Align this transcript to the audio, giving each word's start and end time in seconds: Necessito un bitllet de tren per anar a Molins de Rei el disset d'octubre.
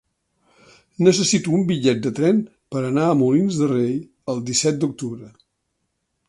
Necessito 1.07 1.51
un 1.57 1.65
bitllet 1.71 2.01
de 2.05 2.11
tren 2.19 2.39
per 2.77 2.81
anar 2.87 3.05
a 3.11 3.19
Molins 3.21 3.61
de 3.61 3.69
Rei 3.73 3.93
el 4.35 4.43
disset 4.49 4.81
d'octubre. 4.83 5.31